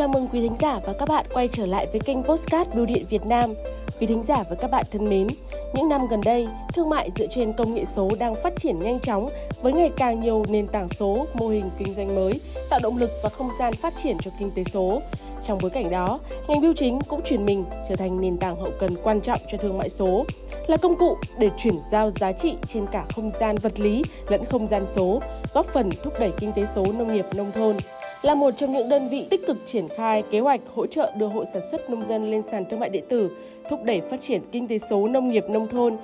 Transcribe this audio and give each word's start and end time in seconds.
Chào 0.00 0.08
mừng 0.08 0.28
quý 0.32 0.40
thính 0.40 0.56
giả 0.60 0.80
và 0.86 0.92
các 0.92 1.08
bạn 1.08 1.26
quay 1.32 1.48
trở 1.48 1.66
lại 1.66 1.86
với 1.92 2.00
kênh 2.00 2.22
Postcard 2.22 2.70
Bưu 2.74 2.86
điện 2.86 3.04
Việt 3.10 3.26
Nam. 3.26 3.54
Quý 4.00 4.06
thính 4.06 4.22
giả 4.22 4.44
và 4.50 4.56
các 4.56 4.70
bạn 4.70 4.84
thân 4.90 5.08
mến, 5.08 5.26
những 5.74 5.88
năm 5.88 6.06
gần 6.10 6.20
đây, 6.24 6.48
thương 6.74 6.90
mại 6.90 7.10
dựa 7.10 7.26
trên 7.26 7.52
công 7.52 7.74
nghệ 7.74 7.84
số 7.84 8.10
đang 8.18 8.34
phát 8.42 8.52
triển 8.56 8.80
nhanh 8.80 9.00
chóng 9.00 9.30
với 9.62 9.72
ngày 9.72 9.90
càng 9.96 10.20
nhiều 10.20 10.44
nền 10.48 10.66
tảng 10.66 10.88
số, 10.88 11.26
mô 11.34 11.48
hình 11.48 11.70
kinh 11.78 11.94
doanh 11.94 12.14
mới, 12.14 12.40
tạo 12.70 12.80
động 12.82 12.96
lực 12.96 13.10
và 13.22 13.28
không 13.28 13.48
gian 13.58 13.72
phát 13.72 13.94
triển 14.02 14.16
cho 14.18 14.30
kinh 14.38 14.50
tế 14.50 14.64
số. 14.64 15.00
Trong 15.46 15.58
bối 15.62 15.70
cảnh 15.70 15.90
đó, 15.90 16.20
ngành 16.48 16.60
bưu 16.60 16.72
chính 16.76 16.98
cũng 17.08 17.20
chuyển 17.24 17.44
mình 17.44 17.64
trở 17.88 17.96
thành 17.96 18.20
nền 18.20 18.38
tảng 18.38 18.56
hậu 18.56 18.70
cần 18.80 18.94
quan 19.02 19.20
trọng 19.20 19.38
cho 19.48 19.58
thương 19.58 19.78
mại 19.78 19.88
số, 19.88 20.24
là 20.66 20.76
công 20.76 20.96
cụ 20.96 21.16
để 21.38 21.50
chuyển 21.58 21.74
giao 21.90 22.10
giá 22.10 22.32
trị 22.32 22.54
trên 22.68 22.86
cả 22.92 23.04
không 23.14 23.30
gian 23.40 23.56
vật 23.56 23.80
lý 23.80 24.02
lẫn 24.28 24.44
không 24.44 24.68
gian 24.68 24.86
số, 24.94 25.20
góp 25.54 25.66
phần 25.66 25.90
thúc 26.02 26.12
đẩy 26.20 26.30
kinh 26.38 26.52
tế 26.52 26.66
số 26.66 26.84
nông 26.98 27.14
nghiệp 27.14 27.26
nông 27.34 27.52
thôn 27.52 27.76
là 28.22 28.34
một 28.34 28.50
trong 28.56 28.72
những 28.72 28.88
đơn 28.88 29.08
vị 29.08 29.26
tích 29.30 29.46
cực 29.46 29.56
triển 29.66 29.88
khai 29.88 30.22
kế 30.30 30.40
hoạch 30.40 30.60
hỗ 30.74 30.86
trợ 30.86 31.12
đưa 31.16 31.26
hộ 31.26 31.44
sản 31.44 31.62
xuất 31.70 31.90
nông 31.90 32.04
dân 32.04 32.30
lên 32.30 32.42
sàn 32.42 32.64
thương 32.70 32.80
mại 32.80 32.88
điện 32.88 33.04
tử, 33.08 33.30
thúc 33.70 33.84
đẩy 33.84 34.00
phát 34.00 34.20
triển 34.20 34.42
kinh 34.52 34.68
tế 34.68 34.78
số 34.78 35.08
nông 35.08 35.30
nghiệp 35.30 35.44
nông 35.48 35.68
thôn. 35.68 35.96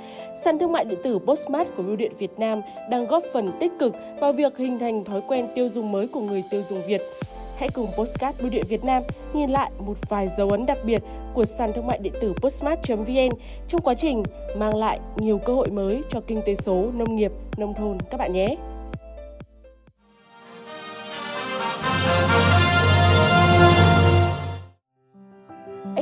Sàn 0.44 0.58
thương 0.58 0.72
mại 0.72 0.84
điện 0.84 0.98
tử 1.04 1.18
Postmart 1.18 1.68
của 1.76 1.82
Bưu 1.82 1.96
điện 1.96 2.12
Việt 2.18 2.38
Nam 2.38 2.60
đang 2.90 3.06
góp 3.06 3.22
phần 3.32 3.50
tích 3.60 3.72
cực 3.78 3.94
vào 4.20 4.32
việc 4.32 4.58
hình 4.58 4.78
thành 4.78 5.04
thói 5.04 5.20
quen 5.28 5.46
tiêu 5.54 5.68
dùng 5.68 5.92
mới 5.92 6.08
của 6.08 6.20
người 6.20 6.44
tiêu 6.50 6.62
dùng 6.68 6.82
Việt. 6.86 7.00
Hãy 7.58 7.68
cùng 7.74 7.86
Postcard 7.96 8.40
Bưu 8.40 8.50
điện 8.50 8.64
Việt 8.68 8.84
Nam 8.84 9.02
nhìn 9.32 9.50
lại 9.50 9.70
một 9.78 9.94
vài 10.08 10.28
dấu 10.36 10.50
ấn 10.50 10.66
đặc 10.66 10.78
biệt 10.84 11.02
của 11.34 11.44
sàn 11.44 11.72
thương 11.72 11.86
mại 11.86 11.98
điện 11.98 12.12
tử 12.20 12.32
postmart.vn 12.42 13.28
trong 13.68 13.80
quá 13.80 13.94
trình 13.94 14.22
mang 14.56 14.74
lại 14.74 15.00
nhiều 15.16 15.38
cơ 15.38 15.52
hội 15.52 15.70
mới 15.70 16.02
cho 16.08 16.20
kinh 16.26 16.42
tế 16.46 16.54
số, 16.54 16.90
nông 16.94 17.16
nghiệp, 17.16 17.32
nông 17.56 17.74
thôn 17.74 17.98
các 18.10 18.16
bạn 18.16 18.32
nhé. 18.32 18.56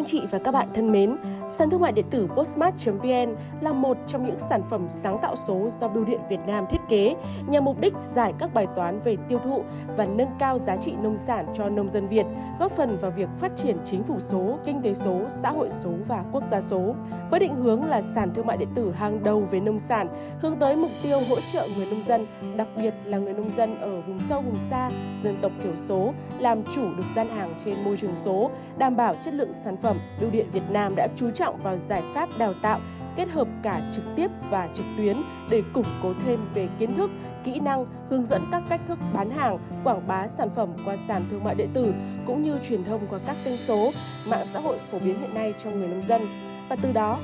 Anh 0.05 0.09
chị 0.09 0.23
và 0.31 0.39
các 0.39 0.55
bạn 0.55 0.69
thân 0.75 0.93
mến, 0.93 1.17
sàn 1.49 1.71
thương 1.71 1.81
mại 1.81 1.93
điện 1.93 2.05
tử 2.11 2.29
postmart.vn 2.37 3.35
là 3.61 3.73
một 3.73 3.97
trong 4.07 4.27
những 4.27 4.39
sản 4.39 4.63
phẩm 4.71 4.87
sáng 4.89 5.19
tạo 5.23 5.37
số 5.37 5.69
do 5.71 5.89
Bưu 5.89 6.05
điện 6.05 6.21
Việt 6.29 6.41
Nam 6.47 6.65
thiết 6.71 6.81
kế 6.89 7.15
nhằm 7.49 7.65
mục 7.65 7.81
đích 7.81 7.95
giải 8.01 8.33
các 8.39 8.55
bài 8.55 8.67
toán 8.77 9.01
về 9.01 9.17
tiêu 9.29 9.39
thụ 9.45 9.63
và 9.97 10.07
nâng 10.07 10.29
cao 10.39 10.59
giá 10.59 10.77
trị 10.77 10.93
nông 11.03 11.19
sản 11.19 11.47
cho 11.55 11.69
nông 11.69 11.91
dân 11.91 12.09
Việt, 12.09 12.27
góp 12.59 12.73
phần 12.73 12.99
vào 12.99 13.11
việc 13.11 13.29
phát 13.39 13.57
triển 13.57 13.77
chính 13.85 14.03
phủ 14.05 14.19
số, 14.19 14.59
kinh 14.65 14.83
tế 14.83 14.95
số, 14.95 15.21
xã 15.29 15.51
hội 15.51 15.69
số 15.71 15.91
và 16.09 16.25
quốc 16.33 16.43
gia 16.51 16.61
số. 16.61 16.95
Với 17.31 17.41
định 17.41 17.55
hướng 17.55 17.85
là 17.85 18.01
sàn 18.01 18.35
thương 18.35 18.47
mại 18.47 18.57
điện 18.57 18.69
tử 18.75 18.93
hàng 18.93 19.25
đầu 19.25 19.41
về 19.51 19.61
nông 19.61 19.79
sản, 19.79 20.09
hướng 20.41 20.57
tới 20.57 20.77
mục 20.77 20.91
tiêu 21.03 21.21
hỗ 21.29 21.37
trợ 21.53 21.69
người 21.77 21.87
nông 21.87 22.03
dân, 22.03 22.27
đặc 22.57 22.69
biệt 22.77 22.95
là 23.05 23.19
người 23.19 23.35
nông 23.35 23.51
dân 23.57 23.81
ở 23.81 24.01
vùng 24.01 24.21
sâu 24.21 24.41
vùng 24.41 24.59
xa, 24.59 24.91
dân 25.23 25.37
tộc 25.43 25.53
thiểu 25.63 25.77
số 25.77 26.13
làm 26.39 26.65
chủ 26.65 26.83
được 26.97 27.05
gian 27.15 27.29
hàng 27.29 27.55
trên 27.65 27.85
môi 27.85 27.97
trường 27.97 28.17
số, 28.17 28.51
đảm 28.79 28.97
bảo 28.97 29.15
chất 29.21 29.35
lượng 29.35 29.53
sản 29.53 29.77
phẩm, 29.77 29.94
Bưu 30.21 30.31
điện 30.31 30.47
Việt 30.53 30.71
Nam 30.71 30.95
đã 30.97 31.09
chú 31.17 31.31
trọng 31.31 31.57
vào 31.57 31.77
giải 31.77 32.03
pháp 32.15 32.29
đào 32.39 32.53
tạo 32.63 32.81
kết 33.17 33.29
hợp 33.29 33.49
cả 33.63 33.81
trực 33.95 34.05
tiếp 34.17 34.31
và 34.51 34.69
trực 34.75 34.87
tuyến 34.97 35.17
để 35.51 35.63
củng 35.73 35.87
cố 36.03 36.13
thêm 36.27 36.41
về 36.55 36.69
kiến 36.79 36.95
thức, 36.95 37.11
kỹ 37.45 37.61
năng, 37.61 37.87
hướng 38.11 38.25
dẫn 38.25 38.43
các 38.53 38.63
cách 38.69 38.81
thức 38.87 38.99
bán 39.15 39.31
hàng, 39.31 39.59
quảng 39.85 40.09
bá 40.09 40.29
sản 40.29 40.49
phẩm 40.55 40.69
qua 40.85 40.97
sàn 40.97 41.27
thương 41.31 41.45
mại 41.45 41.55
điện 41.55 41.71
tử 41.75 41.95
cũng 42.27 42.43
như 42.43 42.59
truyền 42.69 42.85
thông 42.85 43.07
qua 43.07 43.19
các 43.27 43.37
kênh 43.45 43.59
số, 43.59 43.93
mạng 44.29 44.47
xã 44.47 44.61
hội 44.61 44.79
phổ 44.91 44.99
biến 44.99 45.21
hiện 45.21 45.35
nay 45.35 45.55
cho 45.65 45.71
người 45.71 45.89
nông 45.89 46.03
dân 46.03 46.23
và 46.69 46.77
từ 46.83 46.93
đó 46.93 47.19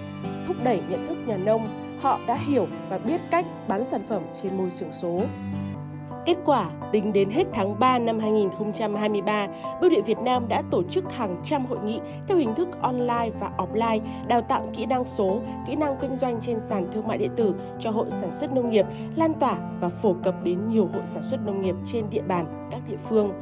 thúc 0.47 0.57
đẩy 0.65 0.81
nhận 0.89 1.07
thức 1.07 1.17
nhà 1.27 1.37
nông, 1.37 1.69
họ 2.01 2.21
đã 2.27 2.35
hiểu 2.35 2.67
và 2.89 2.99
biết 2.99 3.21
cách 3.31 3.47
bán 3.69 3.85
sản 3.85 4.01
phẩm 4.09 4.23
trên 4.43 4.57
môi 4.57 4.71
trường 4.79 4.93
số. 4.93 5.23
Kết 6.27 6.37
quả, 6.45 6.71
tính 6.93 7.13
đến 7.13 7.31
hết 7.31 7.45
tháng 7.53 7.79
3 7.79 7.99
năm 7.99 8.19
2023, 8.19 9.49
Bưu 9.81 9.91
điện 9.91 10.05
Việt 10.05 10.19
Nam 10.19 10.49
đã 10.49 10.63
tổ 10.71 10.83
chức 10.83 11.13
hàng 11.13 11.41
trăm 11.45 11.67
hội 11.67 11.79
nghị 11.85 12.01
theo 12.29 12.39
hình 12.39 12.55
thức 12.55 12.69
online 12.83 13.31
và 13.41 13.51
offline 13.59 14.01
đào 14.27 14.41
tạo 14.41 14.69
kỹ 14.75 14.87
năng 14.87 15.05
số, 15.05 15.41
kỹ 15.67 15.75
năng 15.75 15.97
kinh 16.01 16.17
doanh 16.17 16.41
trên 16.41 16.59
sàn 16.59 16.89
thương 16.93 17.09
mại 17.09 17.19
điện 17.19 17.31
tử 17.37 17.55
cho 17.81 17.91
hộ 17.91 18.11
sản 18.11 18.31
xuất 18.33 18.53
nông 18.53 18.71
nghiệp, 18.71 18.87
lan 19.17 19.33
tỏa 19.41 19.59
và 19.81 19.89
phổ 19.89 20.15
cập 20.23 20.35
đến 20.45 20.69
nhiều 20.69 20.89
hộ 20.93 21.01
sản 21.05 21.23
xuất 21.23 21.41
nông 21.47 21.63
nghiệp 21.63 21.75
trên 21.87 22.05
địa 22.11 22.23
bàn 22.23 22.69
các 22.71 22.81
địa 22.91 22.97
phương. 23.09 23.33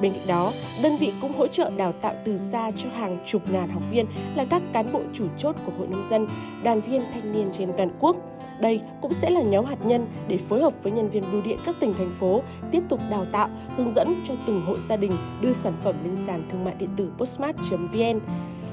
Bên 0.00 0.12
cạnh 0.12 0.26
đó, 0.26 0.52
đơn 0.82 0.96
vị 0.96 1.12
cũng 1.20 1.32
hỗ 1.38 1.46
trợ 1.46 1.70
đào 1.76 1.92
tạo 1.92 2.14
từ 2.24 2.36
xa 2.36 2.70
cho 2.76 2.88
hàng 2.94 3.18
chục 3.24 3.42
ngàn 3.50 3.68
học 3.68 3.82
viên 3.90 4.06
là 4.34 4.44
các 4.44 4.62
cán 4.72 4.92
bộ 4.92 5.00
chủ 5.12 5.26
chốt 5.38 5.56
của 5.66 5.72
hội 5.78 5.86
nông 5.88 6.04
dân, 6.04 6.26
đoàn 6.64 6.80
viên 6.80 7.02
thanh 7.12 7.32
niên 7.32 7.50
trên 7.52 7.72
toàn 7.76 7.90
quốc. 8.00 8.16
Đây 8.60 8.80
cũng 9.00 9.12
sẽ 9.12 9.30
là 9.30 9.42
nhóm 9.42 9.64
hạt 9.64 9.86
nhân 9.86 10.06
để 10.28 10.38
phối 10.38 10.60
hợp 10.60 10.72
với 10.82 10.92
nhân 10.92 11.10
viên 11.10 11.24
bưu 11.32 11.42
điện 11.42 11.58
các 11.66 11.74
tỉnh 11.80 11.94
thành 11.94 12.14
phố 12.20 12.42
tiếp 12.72 12.82
tục 12.88 13.00
đào 13.10 13.26
tạo, 13.32 13.48
hướng 13.76 13.90
dẫn 13.90 14.14
cho 14.24 14.34
từng 14.46 14.62
hộ 14.66 14.78
gia 14.78 14.96
đình 14.96 15.12
đưa 15.40 15.52
sản 15.52 15.72
phẩm 15.84 15.94
lên 16.04 16.16
sàn 16.16 16.42
thương 16.50 16.64
mại 16.64 16.74
điện 16.78 16.90
tử 16.96 17.10
postmart.vn. 17.18 18.20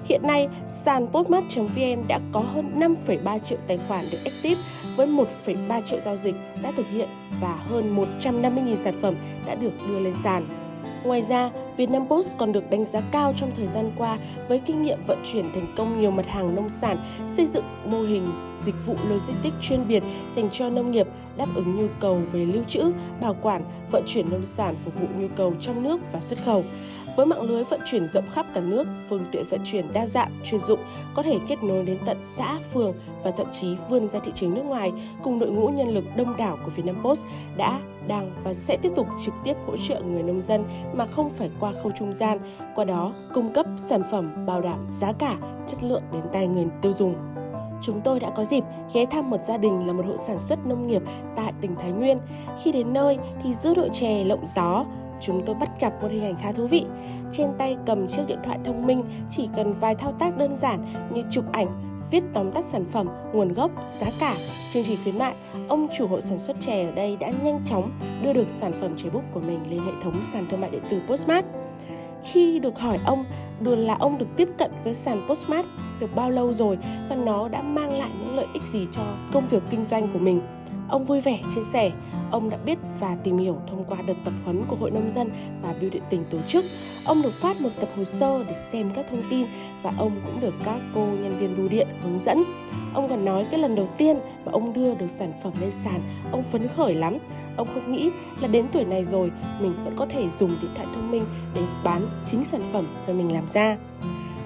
Hiện 0.05 0.21
nay, 0.23 0.47
sàn 0.67 1.07
postmart.vn 1.07 2.07
đã 2.07 2.19
có 2.31 2.39
hơn 2.39 2.79
5,3 2.79 3.39
triệu 3.39 3.57
tài 3.67 3.79
khoản 3.88 4.05
được 4.11 4.17
active 4.25 4.61
với 4.95 5.07
1,3 5.07 5.81
triệu 5.81 6.00
giao 6.00 6.15
dịch 6.15 6.35
đã 6.63 6.71
thực 6.77 6.89
hiện 6.89 7.09
và 7.41 7.55
hơn 7.69 7.95
150.000 8.19 8.75
sản 8.75 8.94
phẩm 9.01 9.15
đã 9.45 9.55
được 9.55 9.71
đưa 9.88 10.00
lên 10.00 10.13
sàn. 10.13 10.47
Ngoài 11.03 11.21
ra, 11.21 11.50
Vietnam 11.78 12.07
Post 12.09 12.38
còn 12.38 12.51
được 12.51 12.69
đánh 12.69 12.85
giá 12.85 13.01
cao 13.11 13.34
trong 13.35 13.51
thời 13.56 13.67
gian 13.67 13.91
qua 13.97 14.17
với 14.47 14.59
kinh 14.59 14.84
nghiệm 14.84 15.00
vận 15.07 15.17
chuyển 15.23 15.45
thành 15.53 15.73
công 15.78 16.00
nhiều 16.00 16.11
mặt 16.11 16.28
hàng 16.28 16.56
nông 16.56 16.69
sản, 16.69 16.97
xây 17.28 17.45
dựng 17.45 17.63
mô 17.85 18.01
hình 18.01 18.29
dịch 18.61 18.75
vụ 18.85 18.95
logistics 19.09 19.56
chuyên 19.61 19.88
biệt 19.88 20.03
dành 20.35 20.50
cho 20.51 20.69
nông 20.69 20.91
nghiệp 20.91 21.07
đáp 21.38 21.47
ứng 21.56 21.75
nhu 21.75 21.88
cầu 22.00 22.22
về 22.31 22.45
lưu 22.45 22.63
trữ, 22.67 22.91
bảo 23.22 23.35
quản, 23.41 23.62
vận 23.91 24.03
chuyển 24.06 24.29
nông 24.29 24.45
sản 24.45 24.75
phục 24.75 25.00
vụ 25.00 25.07
nhu 25.17 25.28
cầu 25.35 25.53
trong 25.59 25.83
nước 25.83 26.00
và 26.12 26.19
xuất 26.19 26.39
khẩu. 26.45 26.63
Với 27.16 27.25
mạng 27.25 27.41
lưới 27.41 27.63
vận 27.63 27.79
chuyển 27.85 28.07
rộng 28.07 28.29
khắp 28.31 28.45
cả 28.53 28.62
nước, 28.62 28.88
phương 29.09 29.25
tiện 29.31 29.45
vận 29.50 29.62
chuyển 29.63 29.94
đa 29.94 30.06
dạng, 30.06 30.39
chuyên 30.44 30.59
dụng 30.59 30.79
có 31.16 31.23
thể 31.23 31.39
kết 31.47 31.63
nối 31.63 31.83
đến 31.85 31.97
tận 32.06 32.17
xã, 32.23 32.59
phường 32.73 32.94
và 33.23 33.31
thậm 33.31 33.47
chí 33.51 33.75
vươn 33.89 34.07
ra 34.07 34.19
thị 34.19 34.31
trường 34.35 34.53
nước 34.53 34.66
ngoài 34.66 34.91
cùng 35.23 35.39
đội 35.39 35.51
ngũ 35.51 35.67
nhân 35.67 35.89
lực 35.89 36.03
đông 36.16 36.38
đảo 36.38 36.57
của 36.66 36.72
Vietnam 36.75 37.03
Post 37.03 37.25
đã, 37.57 37.79
đang 38.07 38.31
và 38.44 38.53
sẽ 38.53 38.78
tiếp 38.81 38.91
tục 38.95 39.07
trực 39.25 39.33
tiếp 39.44 39.53
hỗ 39.67 39.78
trợ 39.78 40.01
người 40.01 40.23
nông 40.23 40.41
dân 40.41 40.63
mà 40.94 41.06
không 41.06 41.29
phải 41.29 41.50
qua 41.63 41.74
khâu 41.84 41.91
trung 41.91 42.13
gian, 42.13 42.38
qua 42.75 42.85
đó 42.85 43.13
cung 43.34 43.53
cấp 43.53 43.66
sản 43.78 44.01
phẩm 44.12 44.46
bảo 44.46 44.62
đảm 44.62 44.85
giá 44.90 45.13
cả, 45.13 45.35
chất 45.68 45.84
lượng 45.84 46.03
đến 46.13 46.24
tay 46.34 46.47
người 46.47 46.66
tiêu 46.81 46.94
dùng 46.94 47.16
chúng 47.84 48.01
tôi 48.01 48.19
đã 48.19 48.29
có 48.29 48.46
dịp 48.46 48.63
ghé 48.94 49.06
thăm 49.06 49.29
một 49.29 49.38
gia 49.44 49.57
đình 49.57 49.88
là 49.88 49.94
một 49.94 50.06
hộ 50.07 50.18
sản 50.18 50.40
xuất 50.40 50.66
nông 50.66 50.88
nghiệp 50.88 51.01
tại 51.35 51.53
tỉnh 51.62 51.75
Thái 51.75 51.91
Nguyên. 51.91 52.18
Khi 52.63 52.72
đến 52.72 52.94
nơi 52.94 53.18
thì 53.44 53.53
giữa 53.53 53.74
đội 53.74 53.90
chè 53.94 54.24
lộng 54.24 54.46
gió, 54.56 54.85
chúng 55.25 55.45
tôi 55.45 55.56
bắt 55.56 55.69
gặp 55.79 55.94
một 56.01 56.07
hình 56.11 56.23
ảnh 56.23 56.35
khá 56.41 56.51
thú 56.51 56.67
vị. 56.67 56.85
Trên 57.31 57.50
tay 57.57 57.78
cầm 57.85 58.07
chiếc 58.07 58.22
điện 58.28 58.39
thoại 58.45 58.59
thông 58.63 58.88
minh 58.88 59.03
chỉ 59.31 59.50
cần 59.56 59.73
vài 59.73 59.95
thao 59.95 60.11
tác 60.11 60.38
đơn 60.38 60.56
giản 60.56 61.09
như 61.13 61.23
chụp 61.31 61.45
ảnh, 61.51 62.00
viết 62.11 62.23
tóm 62.34 62.51
tắt 62.51 62.66
sản 62.66 62.85
phẩm, 62.91 63.07
nguồn 63.33 63.53
gốc, 63.53 63.72
giá 64.00 64.07
cả, 64.19 64.35
chương 64.73 64.83
trình 64.83 64.97
khuyến 65.03 65.17
mại, 65.17 65.35
ông 65.67 65.88
chủ 65.97 66.07
hộ 66.07 66.22
sản 66.22 66.39
xuất 66.39 66.57
chè 66.59 66.85
ở 66.85 66.91
đây 66.91 67.17
đã 67.17 67.31
nhanh 67.44 67.59
chóng 67.66 67.91
đưa 68.23 68.33
được 68.33 68.50
sản 68.50 68.72
phẩm 68.81 68.97
chế 68.97 69.09
bút 69.09 69.23
của 69.33 69.39
mình 69.39 69.59
lên 69.69 69.79
hệ 69.79 69.91
thống 70.03 70.23
sàn 70.23 70.45
thương 70.50 70.62
mại 70.62 70.69
điện 70.69 70.83
tử 70.89 71.01
Postmart. 71.07 71.45
Khi 72.23 72.59
được 72.59 72.79
hỏi 72.79 73.00
ông 73.06 73.25
đùa 73.62 73.75
là 73.75 73.95
ông 74.00 74.17
được 74.17 74.28
tiếp 74.38 74.50
cận 74.57 74.72
với 74.83 74.94
sàn 74.94 75.22
Postmart 75.29 75.67
được 76.00 76.16
bao 76.16 76.29
lâu 76.29 76.53
rồi 76.53 76.78
và 77.09 77.16
nó 77.16 77.50
đã 77.50 77.62
mang 77.62 77.91
lại 77.91 78.09
những 78.19 78.35
lợi 78.35 78.45
ích 78.53 78.63
gì 78.63 78.88
cho 78.91 79.01
công 79.33 79.47
việc 79.47 79.63
kinh 79.69 79.83
doanh 79.83 80.13
của 80.13 80.19
mình 80.19 80.41
Ông 80.93 81.05
vui 81.05 81.21
vẻ 81.21 81.39
chia 81.55 81.61
sẻ, 81.61 81.91
ông 82.31 82.49
đã 82.49 82.57
biết 82.65 82.77
và 82.99 83.17
tìm 83.23 83.37
hiểu 83.37 83.57
thông 83.67 83.85
qua 83.85 83.97
đợt 84.07 84.13
tập 84.25 84.33
huấn 84.45 84.63
của 84.67 84.75
Hội 84.75 84.91
Nông 84.91 85.09
dân 85.09 85.29
và 85.61 85.73
Bưu 85.81 85.89
điện 85.89 86.03
tỉnh 86.09 86.25
tổ 86.29 86.37
chức. 86.47 86.65
Ông 87.05 87.21
được 87.21 87.33
phát 87.33 87.61
một 87.61 87.69
tập 87.79 87.89
hồ 87.97 88.03
sơ 88.03 88.43
để 88.43 88.53
xem 88.55 88.91
các 88.95 89.05
thông 89.09 89.21
tin 89.29 89.47
và 89.83 89.93
ông 89.97 90.21
cũng 90.25 90.41
được 90.41 90.53
các 90.65 90.81
cô 90.95 91.05
nhân 91.05 91.37
viên 91.39 91.57
bưu 91.57 91.67
điện 91.67 91.87
hướng 92.03 92.19
dẫn. 92.19 92.43
Ông 92.93 93.09
còn 93.09 93.25
nói 93.25 93.45
cái 93.51 93.59
lần 93.59 93.75
đầu 93.75 93.89
tiên 93.97 94.17
mà 94.45 94.51
ông 94.51 94.73
đưa 94.73 94.95
được 94.95 95.09
sản 95.09 95.33
phẩm 95.43 95.53
lên 95.61 95.71
sàn, 95.71 96.01
ông 96.31 96.43
phấn 96.43 96.67
khởi 96.75 96.95
lắm. 96.95 97.17
Ông 97.57 97.67
không 97.73 97.91
nghĩ 97.91 98.09
là 98.41 98.47
đến 98.47 98.65
tuổi 98.71 98.85
này 98.85 99.05
rồi 99.05 99.31
mình 99.59 99.73
vẫn 99.83 99.95
có 99.97 100.05
thể 100.09 100.29
dùng 100.29 100.57
điện 100.61 100.71
thoại 100.75 100.87
thông 100.95 101.11
minh 101.11 101.25
để 101.55 101.61
bán 101.83 102.07
chính 102.25 102.44
sản 102.44 102.62
phẩm 102.73 102.88
do 103.06 103.13
mình 103.13 103.33
làm 103.33 103.47
ra. 103.47 103.77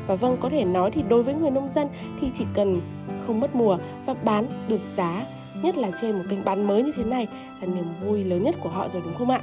Và 0.08 0.16
vâng, 0.16 0.38
có 0.40 0.50
thể 0.50 0.66
nói 0.66 0.92
thì 0.92 1.04
đối 1.10 1.24
với 1.24 1.34
người 1.34 1.52
nông 1.52 1.70
dân 1.70 1.88
thì 2.22 2.32
chỉ 2.34 2.46
cần 2.54 2.82
không 3.28 3.40
mất 3.40 3.56
mùa 3.56 3.78
và 4.06 4.14
bán 4.14 4.46
được 4.68 4.84
giá 4.84 5.26
nhất 5.64 5.78
là 5.78 5.92
trên 6.02 6.12
một 6.12 6.24
kênh 6.30 6.46
bán 6.46 6.68
mới 6.68 6.84
như 6.84 6.92
thế 6.96 7.04
này 7.04 7.28
là 7.62 7.68
niềm 7.68 7.86
vui 8.02 8.24
lớn 8.24 8.44
nhất 8.44 8.56
của 8.62 8.70
họ 8.70 8.90
rồi 8.90 9.02
đúng 9.06 9.14
không 9.14 9.30
ạ? 9.30 9.42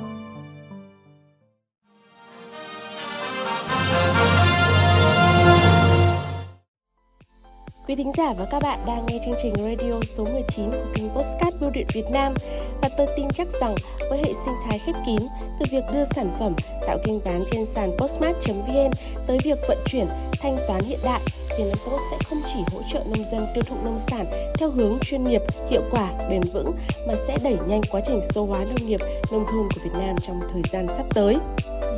Quý 7.89 7.95
thính 7.95 8.13
giả 8.13 8.33
và 8.39 8.47
các 8.51 8.63
bạn 8.63 8.79
đang 8.87 9.07
nghe 9.07 9.19
chương 9.25 9.35
trình 9.43 9.55
radio 9.57 10.01
số 10.03 10.25
19 10.25 10.71
của 10.71 10.93
kênh 10.95 11.09
Postcard 11.09 11.57
Bưu 11.61 11.71
điện 11.71 11.87
Việt 11.93 12.05
Nam 12.13 12.35
và 12.83 12.89
tôi 12.99 13.07
tin 13.17 13.29
chắc 13.35 13.47
rằng 13.61 13.75
với 14.11 14.19
hệ 14.19 14.35
sinh 14.45 14.55
thái 14.65 14.79
khép 14.79 14.95
kín 15.07 15.21
từ 15.59 15.67
việc 15.71 15.85
đưa 15.93 16.05
sản 16.05 16.31
phẩm 16.39 16.55
tạo 16.87 16.99
kênh 17.05 17.25
bán 17.25 17.43
trên 17.51 17.67
sàn 17.67 17.91
postmart.vn 17.99 18.91
tới 19.27 19.39
việc 19.45 19.59
vận 19.69 19.79
chuyển, 19.87 20.07
thanh 20.41 20.57
toán 20.69 20.83
hiện 20.85 20.99
đại 21.05 21.21
Vinapost 21.59 22.03
sẽ 22.11 22.17
không 22.29 22.43
chỉ 22.55 22.61
hỗ 22.73 22.81
trợ 22.93 22.99
nông 22.99 23.27
dân 23.27 23.47
tiêu 23.55 23.63
thụ 23.67 23.77
nông 23.85 23.99
sản 23.99 24.27
theo 24.55 24.71
hướng 24.71 24.99
chuyên 25.01 25.25
nghiệp, 25.25 25.43
hiệu 25.71 25.83
quả, 25.91 26.11
bền 26.31 26.41
vững 26.41 26.73
mà 27.09 27.15
sẽ 27.17 27.39
đẩy 27.45 27.57
nhanh 27.69 27.81
quá 27.91 28.01
trình 28.07 28.21
số 28.21 28.45
hóa 28.45 28.59
nông 28.59 28.87
nghiệp, 28.87 29.01
nông 29.33 29.45
thôn 29.45 29.69
của 29.75 29.81
Việt 29.85 29.91
Nam 29.99 30.17
trong 30.27 30.41
thời 30.53 30.63
gian 30.71 30.87
sắp 30.97 31.07
tới. 31.15 31.37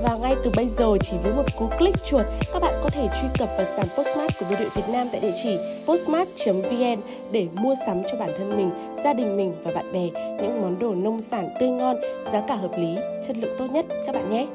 Và 0.03 0.17
ngay 0.23 0.35
từ 0.45 0.51
bây 0.57 0.69
giờ 0.69 0.97
chỉ 1.01 1.17
với 1.23 1.33
một 1.33 1.45
cú 1.59 1.67
click 1.79 2.05
chuột, 2.07 2.27
các 2.53 2.63
bạn 2.63 2.75
có 2.83 2.89
thể 2.89 3.09
truy 3.21 3.29
cập 3.39 3.49
vào 3.57 3.67
sàn 3.77 3.87
Postmart 3.97 4.39
của 4.41 4.47
Bưu 4.51 4.59
điện 4.59 4.69
Việt 4.75 4.89
Nam 4.93 5.07
tại 5.13 5.21
địa 5.21 5.33
chỉ 5.43 5.59
postmart.vn 5.87 7.01
để 7.31 7.47
mua 7.53 7.75
sắm 7.87 8.03
cho 8.11 8.19
bản 8.19 8.31
thân 8.39 8.57
mình, 8.57 8.71
gia 9.05 9.13
đình 9.13 9.37
mình 9.37 9.55
và 9.65 9.73
bạn 9.73 9.93
bè 9.93 10.09
những 10.43 10.63
món 10.63 10.79
đồ 10.79 10.95
nông 10.95 11.21
sản 11.21 11.49
tươi 11.61 11.71
ngon, 11.71 11.97
giá 12.33 12.41
cả 12.49 12.55
hợp 12.55 12.79
lý, 12.79 12.95
chất 13.27 13.37
lượng 13.37 13.55
tốt 13.59 13.67
nhất 13.73 13.87
các 14.07 14.15
bạn 14.15 14.31
nhé. 14.31 14.47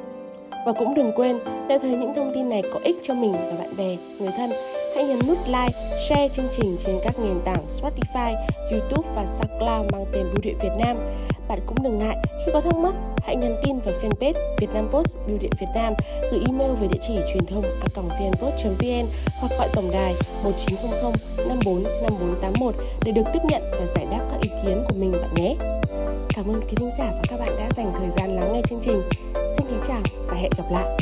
Và 0.65 0.71
cũng 0.71 0.93
đừng 0.93 1.11
quên, 1.15 1.39
nếu 1.67 1.79
thấy 1.79 1.89
những 1.89 2.13
thông 2.15 2.31
tin 2.35 2.49
này 2.49 2.63
có 2.73 2.79
ích 2.83 2.97
cho 3.03 3.13
mình 3.13 3.31
và 3.31 3.53
bạn 3.59 3.77
bè, 3.77 3.97
người 4.19 4.31
thân, 4.37 4.49
hãy 4.95 5.03
nhấn 5.03 5.19
nút 5.27 5.37
like, 5.47 5.99
share 6.09 6.29
chương 6.35 6.47
trình 6.57 6.77
trên 6.85 6.99
các 7.03 7.19
nền 7.19 7.39
tảng 7.45 7.65
Spotify, 7.67 8.35
YouTube 8.71 9.09
và 9.15 9.25
SoundCloud 9.25 9.91
mang 9.91 10.05
tên 10.13 10.23
Bưu 10.23 10.41
điện 10.41 10.57
Việt 10.61 10.71
Nam. 10.85 10.97
Bạn 11.47 11.59
cũng 11.65 11.77
đừng 11.83 11.99
ngại 11.99 12.17
khi 12.45 12.51
có 12.53 12.61
thắc 12.61 12.75
mắc, 12.75 12.93
hãy 13.17 13.35
nhắn 13.35 13.55
tin 13.65 13.79
vào 13.79 13.93
fanpage 14.01 14.55
Việt 14.59 14.69
Nam 14.73 14.87
Post 14.91 15.17
Bưu 15.27 15.37
điện 15.37 15.51
Việt 15.59 15.67
Nam, 15.75 15.93
gửi 16.31 16.41
email 16.47 16.71
về 16.71 16.87
địa 16.87 16.99
chỉ 17.01 17.13
truyền 17.33 17.45
thông 17.45 17.63
a 17.63 18.01
vnpost.vn 18.01 19.05
hoặc 19.39 19.51
gọi 19.57 19.67
tổng 19.73 19.89
đài 19.93 20.13
1900 20.43 21.11
54 21.47 21.83
5481 21.83 22.75
để 23.05 23.11
được 23.11 23.23
tiếp 23.33 23.39
nhận 23.49 23.61
và 23.71 23.85
giải 23.85 24.05
đáp 24.11 24.21
các 24.31 24.41
ý 24.41 24.49
kiến 24.63 24.83
của 24.89 24.95
mình 24.99 25.11
bạn 25.11 25.33
nhé. 25.35 25.55
Cảm 26.35 26.45
ơn 26.47 26.61
quý 26.61 26.73
thính 26.75 26.91
giả 26.97 27.11
và 27.11 27.21
các 27.29 27.39
bạn 27.39 27.55
đã 27.59 27.69
dành 27.75 27.91
thời 27.99 28.09
gian 28.09 28.35
lắng 28.35 28.53
nghe 28.53 28.61
chương 28.69 28.79
trình. 28.85 29.01
Xin 29.33 29.67
kính 29.69 29.81
chào 29.87 30.01
và 30.27 30.33
hẹn 30.33 30.51
gặp 30.57 30.65
lại. 30.71 30.97